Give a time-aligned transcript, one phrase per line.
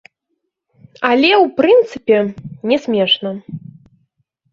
[1.09, 2.17] Але, у прынцыпе,
[2.71, 3.35] не смешна.